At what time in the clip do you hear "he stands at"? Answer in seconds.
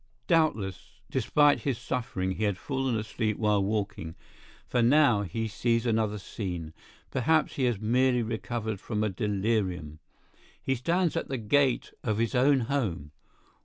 10.59-11.27